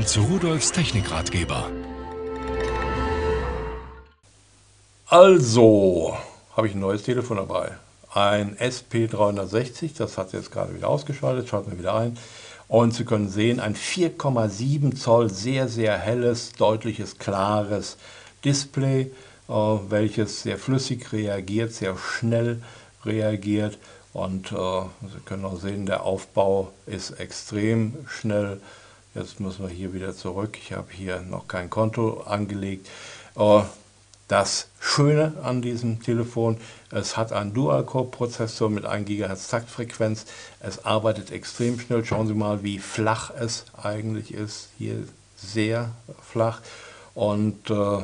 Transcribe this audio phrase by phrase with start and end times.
[0.00, 1.70] Willkommen zu Rudolfs Technikratgeber.
[5.06, 6.16] Also,
[6.56, 7.72] habe ich ein neues Telefon dabei.
[8.14, 12.16] Ein SP360, das hat jetzt gerade wieder ausgeschaltet, schaut mir wieder ein.
[12.66, 17.98] Und Sie können sehen, ein 4,7 Zoll sehr, sehr helles, deutliches, klares
[18.42, 19.10] Display,
[19.50, 22.62] äh, welches sehr flüssig reagiert, sehr schnell
[23.04, 23.76] reagiert.
[24.14, 28.60] Und äh, Sie können auch sehen, der Aufbau ist extrem schnell.
[29.14, 30.56] Jetzt müssen wir hier wieder zurück.
[30.62, 32.88] Ich habe hier noch kein Konto angelegt.
[33.36, 33.62] Äh,
[34.28, 36.56] das Schöne an diesem Telefon,
[36.92, 40.26] es hat einen Dual-Core-Prozessor mit 1 GHz Taktfrequenz.
[40.60, 42.04] Es arbeitet extrem schnell.
[42.04, 44.68] Schauen Sie mal, wie flach es eigentlich ist.
[44.78, 45.02] Hier
[45.36, 45.90] sehr
[46.22, 46.60] flach.
[47.14, 48.02] Und äh,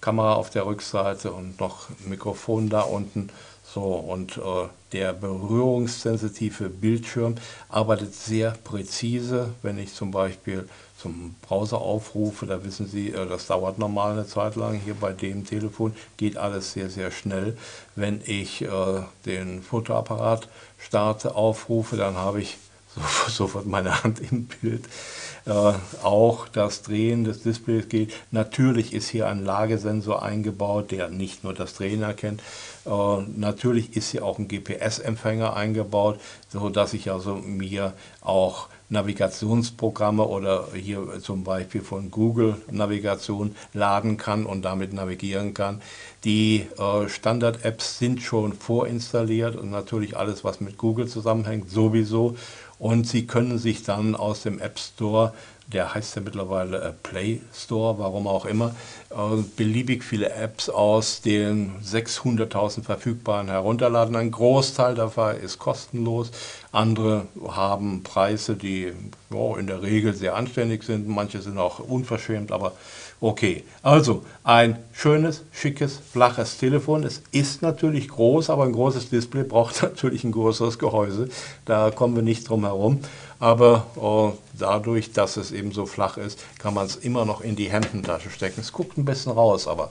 [0.00, 3.30] Kamera auf der Rückseite und noch Mikrofon da unten.
[3.74, 7.34] So, und äh, der berührungssensitive Bildschirm
[7.68, 9.50] arbeitet sehr präzise.
[9.62, 14.26] Wenn ich zum Beispiel zum Browser aufrufe, da wissen Sie, äh, das dauert normal eine
[14.26, 14.80] Zeit lang.
[14.82, 17.58] Hier bei dem Telefon geht alles sehr, sehr schnell.
[17.96, 18.68] Wenn ich äh,
[19.26, 22.56] den Fotoapparat starte, aufrufe, dann habe ich
[23.28, 24.84] sofort meine Hand im Bild.
[25.46, 28.12] Äh, auch das Drehen des Displays geht.
[28.30, 32.42] Natürlich ist hier ein Lagesensor eingebaut, der nicht nur das Drehen erkennt.
[32.84, 32.90] Äh,
[33.36, 40.68] natürlich ist hier auch ein GPS-Empfänger eingebaut, so dass ich also mir auch Navigationsprogramme oder
[40.74, 45.82] hier zum Beispiel von Google Navigation laden kann und damit navigieren kann.
[46.24, 52.36] Die äh, Standard-Apps sind schon vorinstalliert und natürlich alles, was mit Google zusammenhängt, sowieso
[52.78, 55.32] und Sie können sich dann aus dem App Store,
[55.72, 58.74] der heißt ja mittlerweile äh, Play Store, warum auch immer,
[59.10, 64.14] äh, beliebig viele Apps aus den 600.000 verfügbaren herunterladen.
[64.14, 66.30] Ein Großteil davon ist kostenlos,
[66.72, 68.92] andere haben Preise, die
[69.30, 72.72] oh, in der Regel sehr anständig sind, manche sind auch unverschämt, aber
[73.20, 73.64] okay.
[73.82, 77.04] Also ein schönes, schickes, flaches Telefon.
[77.04, 81.28] Es ist natürlich groß, aber ein großes Display braucht natürlich ein größeres Gehäuse.
[81.64, 83.00] Da kommen wir nicht drum herum.
[83.38, 87.56] Aber oh, dadurch, dass es eben so flach ist, kann man es immer noch in
[87.56, 88.60] die Hemdentasche stecken.
[88.60, 89.90] Es guckt ein bisschen raus, aber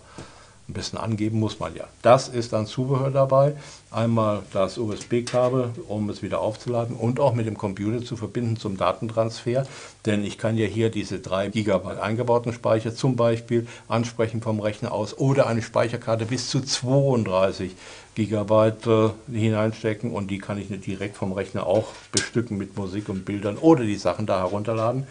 [0.68, 1.86] ein bisschen angeben muss man ja.
[2.02, 3.56] Das ist dann Zubehör dabei.
[3.92, 8.75] Einmal das USB-Kabel, um es wieder aufzuladen und auch mit dem Computer zu verbinden zum
[8.75, 9.68] Datentransfer.
[10.06, 14.92] Denn ich kann ja hier diese 3 GB eingebauten Speicher zum Beispiel ansprechen vom Rechner
[14.92, 17.75] aus oder eine Speicherkarte bis zu 32
[18.16, 23.24] GB äh, hineinstecken und die kann ich direkt vom Rechner auch bestücken mit Musik und
[23.24, 25.06] Bildern oder die Sachen da herunterladen.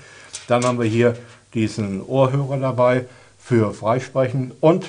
[0.48, 1.16] Dann haben wir hier
[1.53, 3.06] diesen Ohrhörer dabei
[3.38, 4.87] für Freisprechen und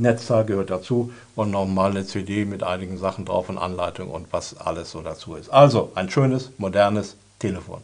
[0.00, 4.56] Netzteil gehört dazu und nochmal eine CD mit einigen Sachen drauf und Anleitung und was
[4.58, 5.50] alles so dazu ist.
[5.50, 7.80] Also ein schönes, modernes Telefon.